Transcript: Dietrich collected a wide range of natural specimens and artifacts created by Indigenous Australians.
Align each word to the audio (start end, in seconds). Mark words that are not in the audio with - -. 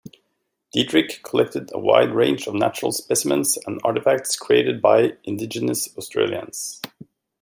Dietrich 0.73 1.21
collected 1.21 1.69
a 1.75 1.79
wide 1.79 2.09
range 2.15 2.47
of 2.47 2.55
natural 2.55 2.91
specimens 2.91 3.55
and 3.67 3.79
artifacts 3.83 4.35
created 4.35 4.81
by 4.81 5.15
Indigenous 5.25 5.95
Australians. 5.95 6.81